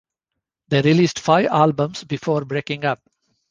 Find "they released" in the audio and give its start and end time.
0.69-1.19